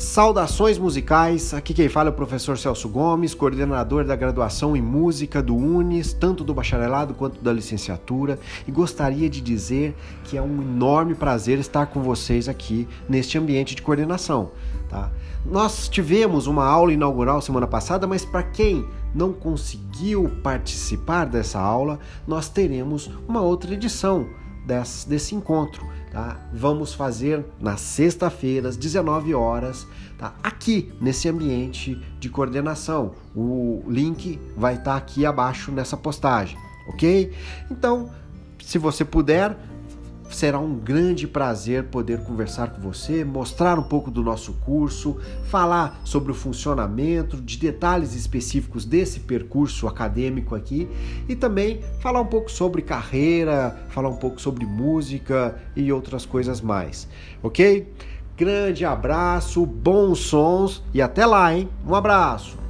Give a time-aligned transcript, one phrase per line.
[0.00, 5.42] Saudações musicais, aqui quem fala é o professor Celso Gomes, coordenador da graduação em música
[5.42, 9.94] do UNES, tanto do bacharelado quanto da licenciatura, e gostaria de dizer
[10.24, 14.52] que é um enorme prazer estar com vocês aqui neste ambiente de coordenação.
[14.88, 15.12] Tá?
[15.44, 21.98] Nós tivemos uma aula inaugural semana passada, mas para quem não conseguiu participar dessa aula,
[22.26, 24.26] nós teremos uma outra edição
[24.66, 26.36] desse, desse encontro tá?
[26.52, 29.86] Vamos fazer na sexta-feira, às 19 horas,
[30.18, 30.34] tá?
[30.42, 33.14] Aqui nesse ambiente de coordenação.
[33.34, 36.58] O link vai estar tá aqui abaixo nessa postagem,
[36.88, 37.32] ok?
[37.70, 38.10] Então,
[38.62, 39.56] se você puder,
[40.30, 45.16] será um grande prazer poder conversar com você, mostrar um pouco do nosso curso,
[45.46, 50.88] falar sobre o funcionamento, de detalhes específicos desse percurso acadêmico aqui
[51.28, 56.60] e também falar um pouco sobre carreira, falar um pouco sobre música e outras coisas
[56.60, 57.08] mais,
[57.42, 57.92] ok?
[58.36, 61.68] Grande abraço, bons sons e até lá, hein?
[61.86, 62.69] Um abraço!